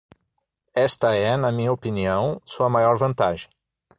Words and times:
Esta 0.87 1.13
é, 1.13 1.37
na 1.37 1.51
minha 1.51 1.71
opinião, 1.71 2.41
sua 2.43 2.67
maior 2.67 2.97
vantagem. 2.97 3.47